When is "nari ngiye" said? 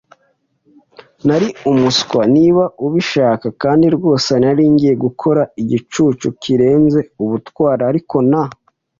4.43-4.93